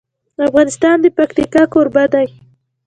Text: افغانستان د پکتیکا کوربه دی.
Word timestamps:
افغانستان 0.47 0.95
د 1.01 1.05
پکتیکا 1.17 1.63
کوربه 1.73 2.03
دی. 2.13 2.27